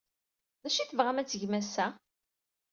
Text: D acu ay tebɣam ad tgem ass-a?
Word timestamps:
D 0.61 0.65
acu 0.67 0.77
ay 0.79 0.87
tebɣam 0.87 1.17
ad 1.19 1.27
tgem 1.27 1.53
ass-a? 1.59 1.87